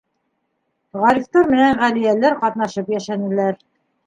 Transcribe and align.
Ғарифтар 1.03 1.49
менән 1.51 1.77
Ғәлиәләр 1.83 2.37
ҡатнашып 2.41 2.91
йәшәнеләр. 2.97 3.63